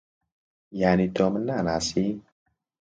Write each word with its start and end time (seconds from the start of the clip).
یانی 0.79 1.07
تۆ 1.15 1.25
من 1.31 1.43
ناناسی؟ 1.47 2.05